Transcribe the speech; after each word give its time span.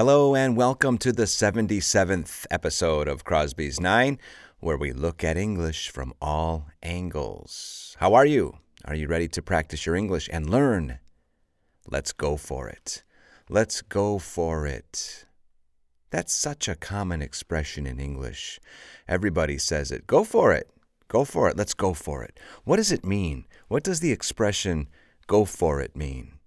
Hello, 0.00 0.34
and 0.34 0.56
welcome 0.56 0.96
to 0.96 1.12
the 1.12 1.24
77th 1.24 2.46
episode 2.50 3.06
of 3.06 3.22
Crosby's 3.22 3.78
Nine, 3.78 4.18
where 4.58 4.78
we 4.78 4.92
look 4.92 5.22
at 5.22 5.36
English 5.36 5.90
from 5.90 6.14
all 6.22 6.68
angles. 6.82 7.98
How 8.00 8.14
are 8.14 8.24
you? 8.24 8.56
Are 8.86 8.94
you 8.94 9.08
ready 9.08 9.28
to 9.28 9.42
practice 9.42 9.84
your 9.84 9.94
English 9.94 10.26
and 10.32 10.48
learn? 10.48 11.00
Let's 11.86 12.12
go 12.12 12.38
for 12.38 12.66
it. 12.66 13.02
Let's 13.50 13.82
go 13.82 14.18
for 14.18 14.66
it. 14.66 15.26
That's 16.08 16.32
such 16.32 16.66
a 16.66 16.76
common 16.76 17.20
expression 17.20 17.86
in 17.86 18.00
English. 18.00 18.58
Everybody 19.06 19.58
says 19.58 19.92
it. 19.92 20.06
Go 20.06 20.24
for 20.24 20.50
it. 20.54 20.70
Go 21.08 21.26
for 21.26 21.46
it. 21.50 21.58
Let's 21.58 21.74
go 21.74 21.92
for 21.92 22.22
it. 22.22 22.40
What 22.64 22.76
does 22.76 22.90
it 22.90 23.04
mean? 23.04 23.44
What 23.68 23.84
does 23.84 24.00
the 24.00 24.12
expression 24.12 24.88
go 25.26 25.44
for 25.44 25.78
it 25.78 25.94
mean? 25.94 26.38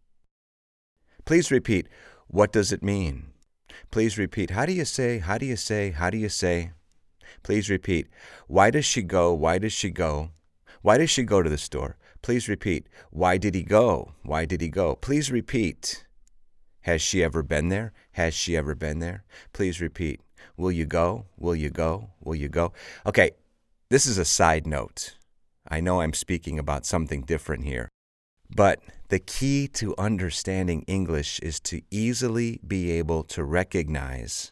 Please 1.23 1.51
repeat. 1.51 1.87
What 2.25 2.51
does 2.51 2.71
it 2.71 2.81
mean? 2.81 3.32
Please 3.91 4.17
repeat. 4.17 4.51
How 4.51 4.65
do 4.65 4.73
you 4.73 4.85
say? 4.85 5.19
How 5.19 5.37
do 5.37 5.45
you 5.45 5.55
say? 5.55 5.91
How 5.91 6.09
do 6.09 6.17
you 6.17 6.29
say? 6.29 6.71
Please 7.43 7.69
repeat. 7.69 8.07
Why 8.47 8.69
does 8.69 8.85
she 8.85 9.01
go? 9.01 9.33
Why 9.33 9.57
does 9.57 9.73
she 9.73 9.89
go? 9.89 10.29
Why 10.81 10.97
does 10.97 11.09
she 11.09 11.23
go 11.23 11.41
to 11.41 11.49
the 11.49 11.57
store? 11.57 11.97
Please 12.21 12.47
repeat. 12.47 12.87
Why 13.11 13.37
did 13.37 13.55
he 13.55 13.63
go? 13.63 14.13
Why 14.23 14.45
did 14.45 14.61
he 14.61 14.69
go? 14.69 14.95
Please 14.95 15.31
repeat. 15.31 16.05
Has 16.81 17.01
she 17.01 17.23
ever 17.23 17.43
been 17.43 17.69
there? 17.69 17.93
Has 18.13 18.33
she 18.33 18.57
ever 18.57 18.75
been 18.75 18.99
there? 18.99 19.23
Please 19.53 19.81
repeat. 19.81 20.21
Will 20.57 20.71
you 20.71 20.85
go? 20.85 21.25
Will 21.37 21.55
you 21.55 21.69
go? 21.69 22.09
Will 22.21 22.35
you 22.35 22.49
go? 22.49 22.73
Okay, 23.05 23.31
this 23.89 24.05
is 24.05 24.17
a 24.17 24.25
side 24.25 24.67
note. 24.67 25.15
I 25.67 25.79
know 25.79 26.01
I'm 26.01 26.13
speaking 26.13 26.59
about 26.59 26.85
something 26.85 27.21
different 27.21 27.63
here, 27.63 27.89
but 28.55 28.79
the 29.09 29.19
key 29.19 29.67
to 29.67 29.95
understanding 29.97 30.83
English 30.87 31.39
is 31.39 31.59
to 31.61 31.81
easily 31.91 32.59
be 32.65 32.91
able 32.91 33.23
to 33.23 33.43
recognize 33.43 34.51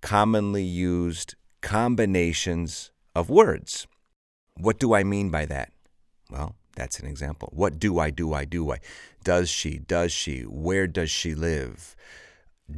commonly 0.00 0.62
used 0.62 1.34
combinations 1.60 2.90
of 3.14 3.28
words. 3.28 3.86
What 4.56 4.78
do 4.78 4.94
I 4.94 5.04
mean 5.04 5.30
by 5.30 5.46
that? 5.46 5.72
Well, 6.30 6.54
that's 6.76 6.98
an 7.00 7.06
example. 7.06 7.50
What 7.52 7.78
do 7.78 7.98
I 7.98 8.10
do? 8.10 8.32
I 8.32 8.44
do 8.44 8.72
I. 8.72 8.78
Does 9.24 9.50
she? 9.50 9.78
Does 9.78 10.12
she? 10.12 10.42
Where 10.42 10.86
does 10.86 11.10
she 11.10 11.34
live? 11.34 11.96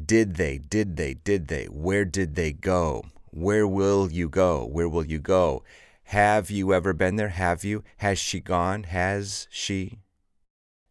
Did 0.05 0.37
they? 0.37 0.59
Did 0.59 0.97
they? 0.97 1.15
Did 1.15 1.49
they? 1.49 1.67
Where 1.67 2.05
did 2.05 2.35
they 2.35 2.53
go? 2.53 3.05
Where 3.31 3.67
will 3.67 4.11
you 4.11 4.29
go? 4.29 4.65
Where 4.67 4.89
will 4.89 5.07
you 5.07 5.19
go? 5.19 5.63
Have 6.13 6.51
you 6.51 6.75
ever 6.75 6.93
been 6.93 7.17
there? 7.17 7.31
Have 7.31 7.65
you? 7.65 7.85
Has 7.97 8.19
she 8.19 8.39
gone? 8.39 8.83
Has 8.83 9.49
she? 9.51 10.01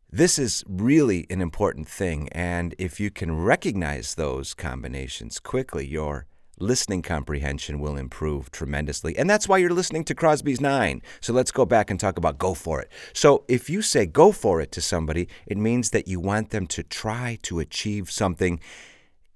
This 0.10 0.40
is 0.40 0.64
really 0.68 1.28
an 1.30 1.42
important 1.42 1.88
thing, 1.88 2.28
and 2.30 2.74
if 2.80 3.00
you 3.00 3.12
can 3.12 3.40
recognize 3.40 4.16
those 4.16 4.56
combinations 4.56 5.38
quickly, 5.40 5.86
your 5.86 6.26
listening 6.58 7.04
comprehension 7.04 7.80
will 7.80 7.98
improve 7.98 8.50
tremendously. 8.50 9.16
And 9.16 9.30
that's 9.30 9.48
why 9.48 9.60
you're 9.60 9.70
listening 9.70 10.06
to 10.06 10.16
Crosby's 10.16 10.60
Nine. 10.60 11.04
So 11.20 11.34
let's 11.34 11.52
go 11.52 11.68
back 11.68 11.92
and 11.92 12.00
talk 12.00 12.18
about 12.18 12.40
go 12.40 12.56
for 12.56 12.82
it. 12.82 12.92
So 13.14 13.46
if 13.48 13.70
you 13.70 13.84
say 13.84 14.08
go 14.08 14.32
for 14.32 14.60
it 14.60 14.72
to 14.72 14.82
somebody, 14.82 15.28
it 15.46 15.58
means 15.60 15.92
that 15.92 16.08
you 16.08 16.20
want 16.20 16.50
them 16.50 16.66
to 16.66 16.82
try 16.82 17.38
to 17.44 17.60
achieve 17.60 18.10
something 18.10 18.60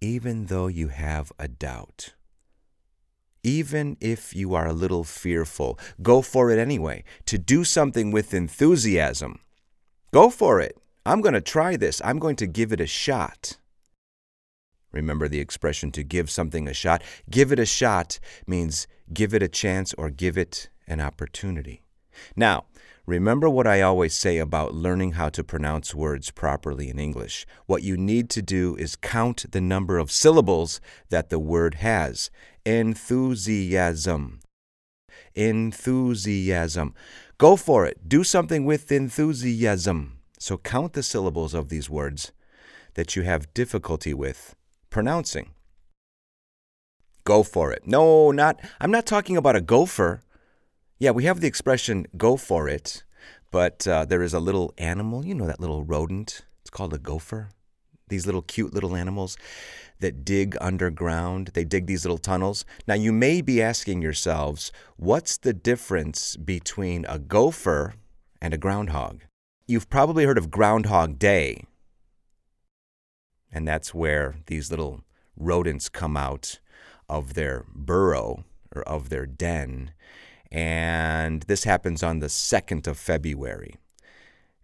even 0.02 0.48
though 0.48 0.66
you 0.66 0.88
have 0.88 1.32
a 1.38 1.48
doubt. 1.48 2.16
Even 3.46 3.96
if 4.02 4.36
you 4.36 4.56
are 4.56 4.68
a 4.68 4.74
little 4.74 5.04
fearful, 5.04 5.78
go 6.02 6.22
for 6.22 6.50
it 6.50 6.58
anyway. 6.58 7.04
To 7.28 7.38
do 7.38 7.64
something 7.64 8.12
with 8.12 8.34
enthusiasm 8.34 9.40
Go 10.16 10.30
for 10.30 10.62
it. 10.62 10.78
I'm 11.06 11.20
going 11.20 11.34
to 11.34 11.42
try 11.42 11.76
this. 11.76 12.02
I'm 12.02 12.20
going 12.20 12.38
to 12.38 12.48
give 12.48 12.72
it 12.72 12.80
a 12.80 12.88
shot. 12.88 13.58
Remember 14.94 15.28
the 15.28 15.42
expression 15.42 15.92
to 15.92 16.04
give 16.04 16.30
something 16.30 16.70
a 16.70 16.74
shot? 16.74 17.04
Give 17.30 17.52
it 17.52 17.60
a 17.60 17.66
shot 17.66 18.18
means 18.48 18.88
give 19.14 19.34
it 19.34 19.44
a 19.44 19.50
chance 19.50 19.94
or 19.96 20.10
give 20.10 20.38
it 20.38 20.70
an 20.88 21.02
opportunity. 21.02 21.84
Now, 22.34 22.64
remember 23.06 23.50
what 23.50 23.68
I 23.68 23.82
always 23.82 24.14
say 24.14 24.38
about 24.38 24.74
learning 24.74 25.14
how 25.14 25.30
to 25.30 25.44
pronounce 25.44 25.94
words 25.94 26.32
properly 26.32 26.90
in 26.90 27.00
English. 27.00 27.46
What 27.66 27.84
you 27.84 27.98
need 27.98 28.30
to 28.32 28.42
do 28.42 28.76
is 28.76 28.96
count 28.96 29.52
the 29.52 29.62
number 29.62 29.98
of 29.98 30.12
syllables 30.12 30.82
that 31.10 31.30
the 31.30 31.40
word 31.40 31.76
has. 31.76 32.30
Enthusiasm. 32.66 34.40
Enthusiasm. 35.34 36.94
Go 37.38 37.56
for 37.56 37.86
it. 37.86 38.08
Do 38.08 38.24
something 38.24 38.66
with 38.66 38.92
enthusiasm. 38.92 40.20
So 40.40 40.58
count 40.58 40.94
the 40.94 41.04
syllables 41.04 41.54
of 41.54 41.70
these 41.70 41.90
words 41.90 42.32
that 42.96 43.16
you 43.16 43.24
have 43.24 43.54
difficulty 43.54 44.14
with 44.14 44.56
pronouncing. 44.90 45.52
Go 47.26 47.44
for 47.44 47.72
it. 47.72 47.86
No, 47.86 48.32
not 48.32 48.60
I'm 48.80 48.92
not 48.92 49.06
talking 49.06 49.36
about 49.36 49.56
a 49.56 49.62
gopher. 49.62 50.22
Yeah, 50.98 51.12
we 51.12 51.26
have 51.26 51.42
the 51.42 51.48
expression 51.48 52.06
go 52.16 52.38
for 52.38 52.70
it, 52.70 53.04
but 53.52 53.86
uh, 53.86 54.06
there 54.06 54.22
is 54.22 54.34
a 54.34 54.40
little 54.40 54.74
animal, 54.78 55.26
you 55.26 55.36
know 55.36 55.46
that 55.46 55.60
little 55.60 55.84
rodent. 55.84 56.46
It's 56.62 56.70
called 56.70 56.94
a 56.94 56.98
gopher. 56.98 57.50
These 58.08 58.26
little 58.26 58.42
cute 58.42 58.74
little 58.74 58.96
animals 58.96 59.38
that 60.00 60.24
dig 60.24 60.56
underground. 60.62 61.52
They 61.54 61.66
dig 61.66 61.86
these 61.86 62.06
little 62.06 62.18
tunnels. 62.18 62.64
Now, 62.88 62.94
you 62.94 63.12
may 63.12 63.42
be 63.42 63.62
asking 63.62 64.02
yourselves, 64.02 64.72
what's 64.96 65.38
the 65.38 65.54
difference 65.54 66.38
between 66.38 67.06
a 67.10 67.20
gopher 67.20 67.96
and 68.42 68.54
a 68.54 68.58
groundhog? 68.58 69.22
You've 69.68 69.90
probably 69.90 70.26
heard 70.26 70.38
of 70.38 70.52
Groundhog 70.52 71.20
Day. 71.20 71.66
And 73.52 73.68
that's 73.68 73.94
where 73.94 74.36
these 74.46 74.70
little 74.70 75.02
rodents 75.36 75.90
come 75.90 76.16
out 76.16 76.60
of 77.10 77.34
their 77.34 77.66
burrow 77.74 78.46
or 78.74 78.82
of 78.84 79.10
their 79.10 79.26
den. 79.26 79.92
And 80.52 81.44
this 81.44 81.64
happens 81.64 82.04
on 82.04 82.20
the 82.20 82.28
2nd 82.28 82.88
of 82.88 82.98
February. 82.98 83.76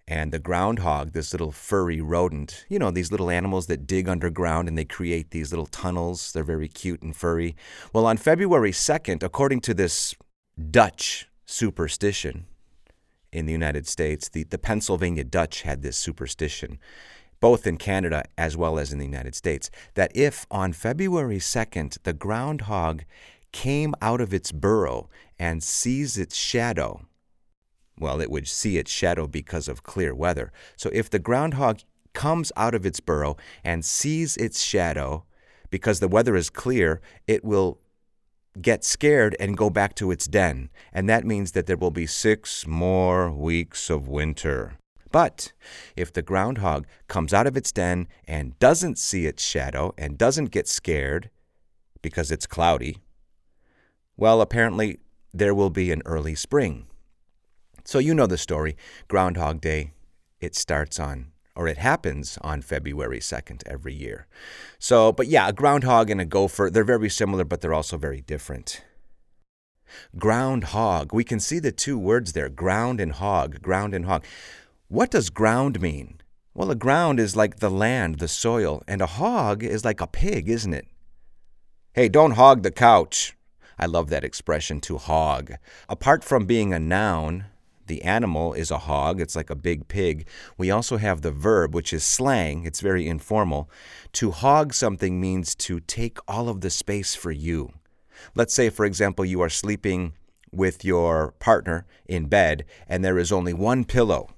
And 0.08 0.32
the 0.32 0.40
groundhog, 0.40 1.14
this 1.14 1.32
little 1.32 1.52
furry 1.52 2.02
rodent, 2.02 2.66
you 2.68 2.80
know, 2.80 2.92
these 2.92 3.12
little 3.12 3.30
animals 3.30 3.68
that 3.68 3.88
dig 3.88 4.10
underground 4.10 4.68
and 4.68 4.78
they 4.78 4.86
create 4.86 5.32
these 5.32 5.52
little 5.52 5.68
tunnels. 5.68 6.34
They're 6.34 6.44
very 6.44 6.68
cute 6.68 7.02
and 7.02 7.16
furry. 7.16 7.56
Well, 7.94 8.06
on 8.06 8.18
February 8.18 8.72
2nd, 8.72 9.24
according 9.24 9.62
to 9.62 9.74
this 9.74 10.16
Dutch 10.70 11.30
superstition 11.46 12.46
in 13.32 13.46
the 13.46 13.54
United 13.54 13.88
States, 13.88 14.28
the, 14.28 14.44
the 14.44 14.58
Pennsylvania 14.58 15.24
Dutch 15.24 15.62
had 15.62 15.82
this 15.82 15.98
superstition, 15.98 16.78
both 17.40 17.66
in 17.66 17.78
Canada 17.78 18.24
as 18.38 18.58
well 18.58 18.78
as 18.80 18.92
in 18.92 19.00
the 19.00 19.06
United 19.06 19.36
States, 19.36 19.72
that 19.94 20.12
if 20.14 20.46
on 20.52 20.74
February 20.74 21.40
2nd 21.40 21.98
the 22.04 22.14
groundhog 22.14 23.04
came 23.52 23.94
out 24.02 24.22
of 24.22 24.34
its 24.34 24.52
burrow 24.52 25.10
and 25.42 25.64
sees 25.64 26.20
its 26.20 26.36
shadow, 26.36 27.02
well, 27.98 28.22
it 28.22 28.30
would 28.30 28.48
see 28.48 28.78
its 28.78 28.92
shadow 28.92 29.26
because 29.26 29.68
of 29.68 29.82
clear 29.82 30.14
weather. 30.14 30.52
So 30.78 30.92
if 30.94 31.10
the 31.10 31.18
groundhog 31.18 31.80
comes 32.14 32.52
out 32.56 32.76
of 32.76 32.86
its 32.86 33.00
burrow 33.00 33.38
and 33.64 33.84
sees 33.84 34.38
its 34.38 34.62
shadow 34.62 35.26
because 35.72 36.00
the 36.00 36.08
weather 36.08 36.36
is 36.36 36.52
clear, 36.52 37.02
it 37.28 37.44
will 37.44 37.80
get 38.62 38.84
scared 38.84 39.36
and 39.40 39.58
go 39.58 39.72
back 39.72 39.96
to 39.96 40.12
its 40.12 40.28
den. 40.28 40.70
And 40.94 41.10
that 41.10 41.26
means 41.26 41.54
that 41.54 41.66
there 41.66 41.78
will 41.78 41.90
be 41.90 42.06
six 42.06 42.68
more 42.68 43.32
weeks 43.32 43.90
of 43.90 44.08
winter. 44.08 44.78
But 45.12 45.54
if 45.96 46.14
the 46.14 46.22
groundhog 46.22 46.86
comes 47.08 47.34
out 47.34 47.48
of 47.48 47.58
its 47.58 47.72
den 47.72 48.08
and 48.28 48.60
doesn't 48.60 49.00
see 49.00 49.26
its 49.26 49.44
shadow 49.44 49.96
and 49.98 50.20
doesn't 50.20 50.52
get 50.52 50.68
scared 50.68 51.32
because 52.04 52.30
it's 52.30 52.46
cloudy, 52.46 52.98
well, 54.16 54.40
apparently 54.40 55.00
there 55.34 55.56
will 55.56 55.70
be 55.70 55.92
an 55.92 56.02
early 56.06 56.36
spring. 56.36 56.88
So 57.84 58.00
you 58.00 58.14
know 58.14 58.28
the 58.28 58.38
story. 58.38 58.76
Groundhog 59.08 59.62
Day, 59.62 59.92
it 60.40 60.56
starts 60.56 61.00
on, 61.00 61.32
or 61.56 61.68
it 61.68 61.78
happens 61.78 62.38
on 62.42 62.62
February 62.62 63.20
2nd 63.20 63.64
every 63.66 63.94
year. 63.94 64.28
So, 64.80 65.12
but 65.12 65.28
yeah, 65.28 65.48
a 65.48 65.54
groundhog 65.54 66.10
and 66.10 66.22
a 66.22 66.26
gopher, 66.26 66.70
they're 66.70 66.84
very 66.84 67.10
similar, 67.10 67.44
but 67.44 67.62
they're 67.62 67.74
also 67.74 67.98
very 67.98 68.22
different. 68.22 68.84
Groundhog, 70.18 71.14
we 71.14 71.24
can 71.24 71.40
see 71.40 71.60
the 71.60 71.72
two 71.72 71.98
words 71.98 72.34
there 72.34 72.50
ground 72.50 73.02
and 73.02 73.14
hog, 73.14 73.62
ground 73.62 73.94
and 73.94 74.06
hog. 74.06 74.24
What 74.88 75.12
does 75.12 75.30
ground 75.30 75.82
mean? 75.82 76.22
Well, 76.54 76.72
a 76.72 76.76
ground 76.76 77.20
is 77.20 77.36
like 77.36 77.58
the 77.58 77.70
land, 77.70 78.20
the 78.20 78.28
soil, 78.28 78.84
and 78.88 79.02
a 79.02 79.06
hog 79.06 79.64
is 79.64 79.86
like 79.86 80.02
a 80.02 80.08
pig, 80.08 80.50
isn't 80.50 80.74
it? 80.74 80.88
Hey, 81.94 82.10
don't 82.10 82.32
hog 82.32 82.64
the 82.64 82.72
couch. 82.72 83.36
I 83.82 83.88
love 83.88 84.10
that 84.10 84.24
expression 84.24 84.80
to 84.82 85.00
hog. 85.00 85.54
Apart 85.90 86.24
from 86.24 86.46
being 86.46 86.72
a 86.72 86.80
noun, 86.80 87.46
the 87.88 88.04
animal 88.04 88.54
is 88.54 88.70
a 88.70 88.78
hog, 88.78 89.20
it's 89.20 89.36
like 89.36 89.50
a 89.50 89.56
big 89.56 89.88
pig. 89.88 90.28
We 90.56 90.70
also 90.70 90.98
have 90.98 91.22
the 91.22 91.32
verb, 91.32 91.74
which 91.74 91.92
is 91.92 92.04
slang, 92.04 92.64
it's 92.64 92.80
very 92.80 93.08
informal. 93.08 93.70
To 94.14 94.30
hog 94.30 94.76
something 94.76 95.20
means 95.20 95.56
to 95.56 95.80
take 95.80 96.20
all 96.28 96.48
of 96.48 96.62
the 96.62 96.70
space 96.70 97.16
for 97.16 97.32
you. 97.32 97.74
Let's 98.36 98.54
say, 98.54 98.70
for 98.70 98.86
example, 98.86 99.26
you 99.26 99.42
are 99.42 99.50
sleeping 99.50 100.14
with 100.52 100.86
your 100.86 101.34
partner 101.40 101.88
in 102.06 102.28
bed 102.28 102.66
and 102.88 103.04
there 103.04 103.18
is 103.18 103.32
only 103.32 103.54
one 103.54 103.84
pillow. 103.84 104.30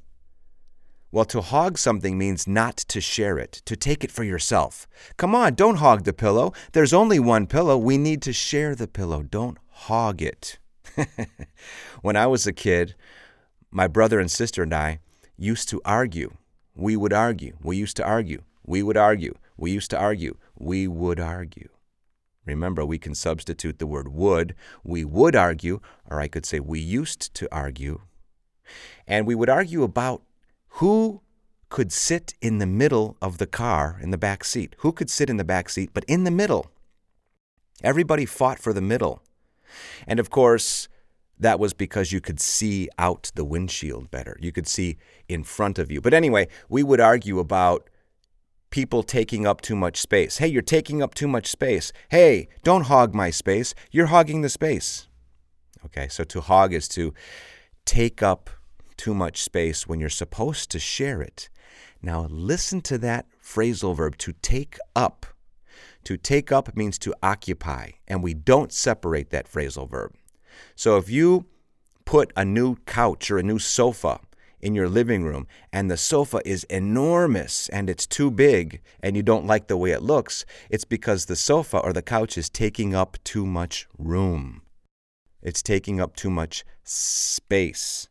Well, 1.13 1.25
to 1.25 1.41
hog 1.41 1.77
something 1.77 2.17
means 2.17 2.47
not 2.47 2.75
to 2.75 2.99
share 2.99 3.37
it, 3.37 3.61
to 3.65 3.75
take 3.75 4.03
it 4.03 4.09
for 4.09 4.23
yourself. 4.23 4.87
Come 5.15 5.35
on, 5.35 5.53
don't 5.53 5.75
hog 5.75 6.05
the 6.05 6.11
pillow. 6.11 6.53
There's 6.71 6.91
only 6.91 7.19
one 7.19 7.45
pillow. 7.45 7.77
We 7.77 7.99
need 7.99 8.19
to 8.23 8.33
share 8.33 8.73
the 8.73 8.87
pillow. 8.87 9.21
Don't 9.21 9.59
hog 9.69 10.23
it. 10.23 10.57
when 12.01 12.15
I 12.15 12.25
was 12.25 12.47
a 12.47 12.51
kid, 12.51 12.95
my 13.69 13.87
brother 13.87 14.19
and 14.19 14.31
sister 14.31 14.63
and 14.63 14.73
I 14.73 15.01
used 15.37 15.69
to 15.69 15.79
argue. 15.85 16.33
We 16.73 16.97
would 16.97 17.13
argue. 17.13 17.57
We 17.61 17.77
used 17.77 17.97
to 17.97 18.03
argue. 18.03 18.41
We 18.65 18.81
would 18.81 18.97
argue. 18.97 19.35
We 19.55 19.69
used 19.69 19.91
to 19.91 19.99
argue. 19.99 20.35
We 20.57 20.87
would 20.87 21.19
argue. 21.19 21.69
Remember, 22.43 22.83
we 22.83 22.97
can 22.97 23.13
substitute 23.13 23.77
the 23.77 23.85
word 23.85 24.07
would. 24.07 24.55
We 24.83 25.05
would 25.05 25.35
argue, 25.35 25.79
or 26.09 26.19
I 26.19 26.27
could 26.27 26.47
say 26.47 26.59
we 26.59 26.79
used 26.79 27.35
to 27.35 27.47
argue. 27.55 28.01
And 29.05 29.27
we 29.27 29.35
would 29.35 29.49
argue 29.49 29.83
about 29.83 30.23
who 30.77 31.21
could 31.69 31.91
sit 31.91 32.33
in 32.41 32.59
the 32.59 32.65
middle 32.67 33.17
of 33.21 33.37
the 33.37 33.47
car 33.47 33.99
in 34.01 34.11
the 34.11 34.17
back 34.17 34.43
seat. 34.43 34.75
Who 34.79 34.91
could 34.91 35.09
sit 35.09 35.29
in 35.29 35.37
the 35.37 35.43
back 35.43 35.69
seat, 35.69 35.89
but 35.93 36.03
in 36.05 36.23
the 36.23 36.31
middle? 36.31 36.71
Everybody 37.83 38.25
fought 38.25 38.59
for 38.59 38.73
the 38.73 38.81
middle. 38.81 39.23
And 40.05 40.19
of 40.19 40.29
course, 40.29 40.87
that 41.39 41.59
was 41.59 41.73
because 41.73 42.11
you 42.11 42.21
could 42.21 42.39
see 42.39 42.89
out 42.97 43.31
the 43.35 43.43
windshield 43.43 44.11
better. 44.11 44.37
You 44.39 44.51
could 44.51 44.67
see 44.67 44.97
in 45.27 45.43
front 45.43 45.79
of 45.79 45.91
you. 45.91 45.99
But 45.99 46.13
anyway, 46.13 46.47
we 46.69 46.83
would 46.83 46.99
argue 46.99 47.39
about 47.39 47.89
people 48.69 49.03
taking 49.03 49.45
up 49.45 49.61
too 49.61 49.75
much 49.75 49.99
space. 49.99 50.37
Hey, 50.37 50.47
you're 50.47 50.61
taking 50.61 51.01
up 51.01 51.13
too 51.13 51.27
much 51.27 51.47
space. 51.47 51.91
Hey, 52.09 52.47
don't 52.63 52.83
hog 52.83 53.13
my 53.13 53.29
space. 53.29 53.73
You're 53.91 54.07
hogging 54.07 54.41
the 54.41 54.49
space. 54.49 55.07
Okay, 55.85 56.07
so 56.07 56.23
to 56.23 56.41
hog 56.41 56.73
is 56.73 56.87
to 56.89 57.13
take 57.85 58.23
up 58.23 58.49
too 59.03 59.13
much 59.13 59.43
space 59.43 59.85
when 59.85 59.99
you're 59.99 60.07
supposed 60.07 60.71
to 60.71 60.79
share 60.79 61.21
it. 61.21 61.49
Now, 62.01 62.25
listen 62.29 62.79
to 62.83 62.97
that 62.99 63.25
phrasal 63.43 63.93
verb 63.93 64.17
to 64.19 64.31
take 64.31 64.77
up. 64.95 65.25
To 66.05 66.15
take 66.15 66.53
up 66.53 66.73
means 66.77 66.97
to 66.99 67.13
occupy, 67.21 67.91
and 68.07 68.23
we 68.23 68.33
don't 68.33 68.71
separate 68.71 69.29
that 69.31 69.51
phrasal 69.51 69.89
verb. 69.89 70.13
So 70.77 70.95
if 70.95 71.09
you 71.09 71.47
put 72.05 72.31
a 72.37 72.45
new 72.45 72.77
couch 72.85 73.29
or 73.29 73.37
a 73.37 73.43
new 73.43 73.59
sofa 73.59 74.21
in 74.61 74.73
your 74.73 74.87
living 74.87 75.25
room 75.25 75.47
and 75.73 75.91
the 75.91 75.97
sofa 75.97 76.39
is 76.45 76.63
enormous 76.69 77.67
and 77.67 77.89
it's 77.89 78.07
too 78.07 78.31
big 78.31 78.81
and 79.01 79.17
you 79.17 79.23
don't 79.23 79.45
like 79.45 79.67
the 79.67 79.75
way 79.75 79.91
it 79.91 80.01
looks, 80.01 80.45
it's 80.69 80.85
because 80.85 81.25
the 81.25 81.35
sofa 81.35 81.77
or 81.79 81.91
the 81.91 82.01
couch 82.01 82.37
is 82.37 82.49
taking 82.49 82.95
up 82.95 83.17
too 83.25 83.45
much 83.45 83.85
room. 83.97 84.61
It's 85.41 85.61
taking 85.61 85.99
up 85.99 86.15
too 86.15 86.29
much 86.29 86.63
space. 86.85 88.07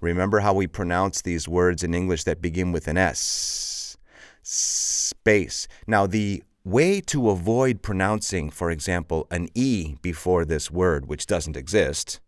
Remember 0.00 0.40
how 0.40 0.52
we 0.54 0.66
pronounce 0.66 1.22
these 1.22 1.48
words 1.48 1.82
in 1.82 1.94
English 1.94 2.24
that 2.24 2.42
begin 2.42 2.72
with 2.72 2.88
an 2.88 2.96
S? 2.98 3.96
Space. 4.42 5.66
Now, 5.86 6.06
the 6.06 6.42
way 6.64 7.00
to 7.00 7.30
avoid 7.30 7.82
pronouncing, 7.82 8.50
for 8.50 8.70
example, 8.70 9.26
an 9.30 9.48
E 9.54 9.96
before 10.02 10.44
this 10.44 10.70
word, 10.70 11.06
which 11.06 11.26
doesn't 11.26 11.56
exist, 11.56 12.20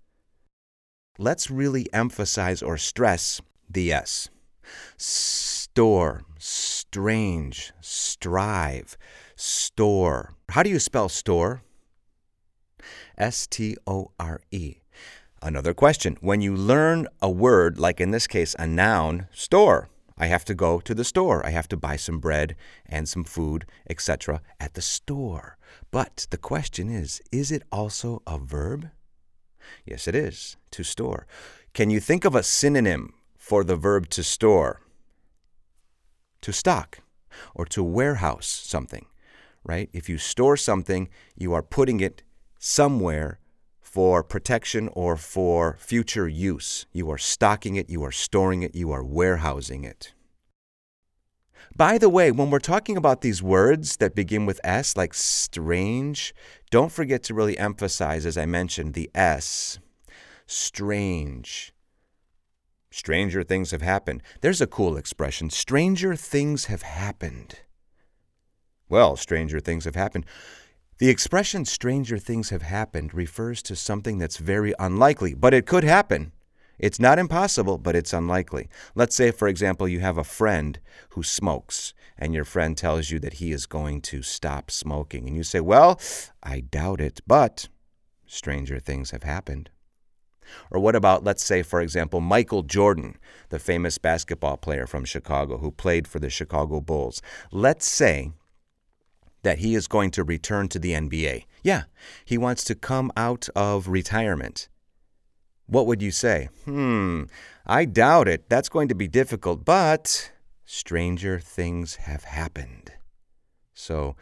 let's 1.19 1.51
really 1.51 1.93
emphasize 1.93 2.63
or 2.63 2.77
stress 2.77 3.41
the 3.69 3.93
S. 3.93 4.29
Store, 4.97 6.23
strange, 6.39 7.73
strive, 7.81 8.97
store. 9.37 10.35
How 10.51 10.63
do 10.63 10.71
you 10.71 10.79
spell 10.79 11.09
store? 11.09 11.63
S 13.19 13.47
T 13.47 13.77
O 13.87 14.13
R 14.19 14.41
E. 14.51 14.77
Another 15.46 15.75
question. 15.75 16.16
When 16.20 16.40
you 16.40 16.56
learn 16.56 17.06
a 17.22 17.31
word, 17.31 17.78
like 17.78 18.00
in 18.00 18.10
this 18.10 18.26
case, 18.26 18.56
a 18.58 18.66
noun, 18.66 19.28
store, 19.32 19.88
I 20.19 20.26
have 20.26 20.44
to 20.46 20.56
go 20.56 20.81
to 20.81 20.93
the 20.93 21.04
store. 21.04 21.46
I 21.46 21.50
have 21.50 21.69
to 21.69 21.76
buy 21.76 21.94
some 21.94 22.19
bread 22.19 22.56
and 22.84 23.08
some 23.08 23.22
food, 23.22 23.64
etc., 23.88 24.43
at 24.58 24.75
the 24.75 24.82
store. 24.82 25.56
But 25.93 26.26
the 26.31 26.37
question 26.37 26.90
is 26.90 27.22
is 27.31 27.52
it 27.52 27.62
also 27.70 28.22
a 28.26 28.38
verb? 28.38 28.90
Yes, 29.84 30.08
it 30.08 30.16
is, 30.16 30.56
to 30.72 30.82
store. 30.82 31.28
Can 31.75 31.90
you 31.90 32.00
think 32.00 32.25
of 32.25 32.34
a 32.34 32.43
synonym 32.43 33.14
for 33.38 33.62
the 33.62 33.76
verb 33.76 34.08
to 34.10 34.25
store? 34.25 34.81
To 36.40 36.52
stock 36.52 36.98
or 37.54 37.66
to 37.66 37.84
warehouse 37.84 38.48
something, 38.48 39.06
right? 39.62 39.90
If 39.93 40.08
you 40.08 40.19
store 40.19 40.56
something, 40.56 41.08
you 41.37 41.52
are 41.52 41.62
putting 41.62 42.00
it 42.00 42.25
somewhere 42.58 43.38
for 43.96 44.22
protection 44.22 44.90
or 44.93 45.16
for 45.16 45.78
future 45.81 46.28
use. 46.28 46.84
You 46.93 47.10
are 47.10 47.16
stocking 47.16 47.76
it, 47.76 47.88
you 47.88 48.04
are 48.04 48.12
storing 48.12 48.62
it, 48.62 48.75
you 48.75 48.90
are 48.93 49.02
warehousing 49.02 49.84
it. 49.84 50.12
By 51.75 51.96
the 51.96 52.10
way, 52.10 52.31
when 52.31 52.50
we're 52.50 52.58
talking 52.58 52.98
about 52.98 53.22
these 53.22 53.43
words 53.43 53.96
that 53.96 54.14
begin 54.14 54.44
with 54.44 54.60
S, 54.62 54.98
like 54.98 55.14
strange, 55.14 56.34
don't 56.70 56.93
forget 56.93 57.22
to 57.22 57.32
really 57.32 57.56
emphasize, 57.56 58.26
as 58.26 58.37
I 58.37 58.44
mentioned, 58.44 58.93
the 58.93 59.10
S. 59.14 59.78
Strange. 60.44 61.72
Stranger 62.90 63.43
things 63.43 63.70
have 63.70 63.81
happened. 63.81 64.22
There's 64.43 64.60
a 64.60 64.66
cool 64.66 64.98
expression. 64.98 65.48
Stranger 65.48 66.14
things 66.14 66.66
have 66.66 66.82
happened. 66.82 67.60
Well, 68.90 69.16
stranger 69.16 69.58
things 69.58 69.87
have 69.87 69.96
happened. 69.96 70.26
The 70.98 71.10
expression 71.10 71.66
stranger 71.66 72.16
things 72.16 72.48
have 72.48 72.62
happened 72.62 73.12
refers 73.12 73.60
to 73.64 73.76
something 73.76 74.16
that's 74.16 74.38
very 74.38 74.72
unlikely, 74.78 75.34
but 75.34 75.52
it 75.52 75.66
could 75.66 75.84
happen. 75.84 76.32
It's 76.78 76.98
not 76.98 77.19
impossible, 77.19 77.76
but 77.76 77.94
it's 77.94 78.14
unlikely. 78.14 78.70
Let's 78.94 79.14
say, 79.14 79.31
for 79.31 79.46
example, 79.46 79.87
you 79.87 80.00
have 80.00 80.16
a 80.16 80.25
friend 80.25 80.78
who 81.10 81.22
smokes, 81.22 81.93
and 82.16 82.32
your 82.32 82.46
friend 82.46 82.78
tells 82.78 83.10
you 83.10 83.19
that 83.19 83.34
he 83.34 83.52
is 83.52 83.66
going 83.66 84.00
to 84.02 84.22
stop 84.22 84.70
smoking. 84.70 85.26
And 85.26 85.37
you 85.37 85.43
say, 85.43 85.60
Well, 85.60 86.00
I 86.43 86.60
doubt 86.60 87.02
it, 87.02 87.20
but 87.26 87.69
stranger 88.26 88.78
things 88.78 89.10
have 89.10 89.22
happened. 89.22 89.69
Or 90.70 90.81
what 90.81 90.96
about, 90.96 91.25
let's 91.25 91.44
say, 91.44 91.62
for 91.62 91.82
example, 91.82 92.22
Michael 92.22 92.62
Jordan, 92.62 93.19
the 93.50 93.58
famous 93.58 93.98
basketball 93.98 94.56
player 94.56 94.87
from 94.87 95.04
Chicago 95.04 95.58
who 95.58 95.70
played 95.70 96.08
for 96.08 96.20
the 96.20 96.31
Chicago 96.31 96.81
Bulls? 96.81 97.20
Let's 97.52 97.87
say 97.87 98.32
that 99.46 99.58
he 99.58 99.75
is 99.75 99.87
going 99.87 100.10
to 100.12 100.25
return 100.25 100.69
to 100.69 100.78
the 100.78 100.93
NBA. 100.93 101.44
Yeah, 101.62 101.84
he 102.25 102.37
wants 102.37 102.64
to 102.64 102.75
come 102.75 103.10
out 103.16 103.48
of 103.56 103.88
retirement 103.88 104.69
what 105.66 105.87
would 105.87 106.00
you 106.00 106.10
say? 106.10 106.48
Hmm, 106.64 107.25
I 107.66 107.84
doubt 107.84 108.28
it. 108.28 108.48
That's 108.48 108.69
going 108.69 108.88
to 108.88 108.94
be 108.94 109.08
difficult, 109.08 109.64
but 109.64 110.31
stranger 110.64 111.38
things 111.38 111.96
have 111.96 112.25
happened. 112.25 112.93
So 113.75 114.16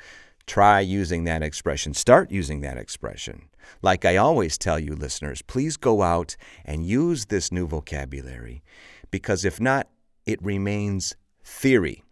try 0.47 0.81
using 0.81 1.25
that 1.25 1.43
expression. 1.43 1.95
Start 1.95 2.31
using 2.31 2.61
that 2.61 2.79
expression. 2.79 3.49
Like 3.83 4.05
I 4.05 4.17
always 4.17 4.59
tell 4.59 4.79
you, 4.79 4.95
listeners, 4.95 5.43
please 5.43 5.77
go 5.77 6.03
out 6.03 6.37
and 6.65 6.87
use 6.87 7.27
this 7.27 7.53
new 7.53 7.67
vocabulary 7.67 8.63
because 9.11 9.45
if 9.45 9.61
not, 9.61 9.89
it 10.27 10.43
remains 10.43 11.15
theory. 11.43 12.04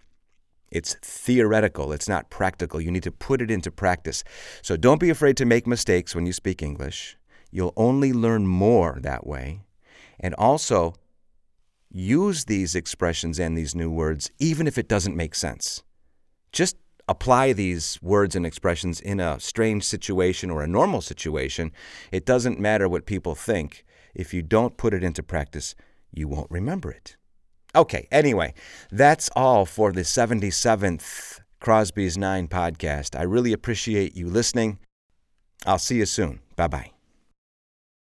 It's 0.72 0.94
theoretical, 1.02 1.92
it's 1.92 2.08
not 2.08 2.30
practical. 2.30 2.80
You 2.80 2.90
need 2.90 3.02
to 3.02 3.12
put 3.12 3.42
it 3.42 3.50
into 3.50 3.70
practice. 3.70 4.24
So 4.62 4.76
don't 4.78 5.00
be 5.00 5.10
afraid 5.10 5.36
to 5.36 5.44
make 5.44 5.66
mistakes 5.66 6.14
when 6.14 6.24
you 6.24 6.32
speak 6.32 6.62
English. 6.62 7.18
You'll 7.50 7.74
only 7.76 8.14
learn 8.14 8.46
more 8.46 8.98
that 9.02 9.26
way. 9.26 9.60
And 10.18 10.34
also, 10.36 10.94
use 11.90 12.46
these 12.46 12.74
expressions 12.74 13.38
and 13.38 13.56
these 13.56 13.74
new 13.74 13.90
words 13.90 14.30
even 14.38 14.66
if 14.66 14.78
it 14.78 14.88
doesn't 14.88 15.14
make 15.14 15.34
sense. 15.34 15.82
Just 16.52 16.76
apply 17.06 17.52
these 17.52 17.98
words 18.00 18.34
and 18.34 18.46
expressions 18.46 18.98
in 18.98 19.20
a 19.20 19.38
strange 19.40 19.84
situation 19.84 20.50
or 20.50 20.62
a 20.62 20.66
normal 20.68 21.02
situation. 21.02 21.70
It 22.10 22.24
doesn't 22.24 22.58
matter 22.58 22.88
what 22.88 23.04
people 23.04 23.34
think. 23.34 23.84
If 24.14 24.32
you 24.32 24.40
don't 24.40 24.78
put 24.78 24.94
it 24.94 25.04
into 25.04 25.22
practice, 25.22 25.74
you 26.10 26.28
won't 26.28 26.50
remember 26.50 26.90
it. 26.90 27.16
Okay, 27.74 28.06
anyway, 28.10 28.52
that's 28.90 29.30
all 29.34 29.64
for 29.64 29.92
the 29.92 30.02
77th 30.02 31.40
Crosby's 31.60 32.18
Nine 32.18 32.48
podcast. 32.48 33.18
I 33.18 33.22
really 33.22 33.52
appreciate 33.52 34.14
you 34.14 34.28
listening. 34.28 34.78
I'll 35.64 35.78
see 35.78 35.96
you 35.96 36.06
soon. 36.06 36.40
Bye 36.56 36.68
bye. 36.68 37.01